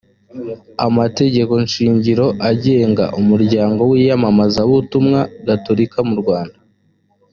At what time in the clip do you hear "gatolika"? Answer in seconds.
5.47-5.99